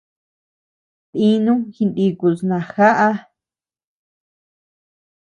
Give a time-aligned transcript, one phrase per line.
[1.17, 3.09] Dinu jinikus najaʼa.